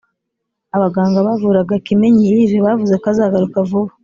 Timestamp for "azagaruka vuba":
3.13-3.91